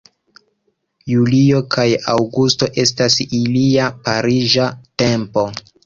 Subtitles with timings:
[1.11, 4.71] Julio kaj aŭgusto estas ilia pariĝa
[5.05, 5.51] tempo.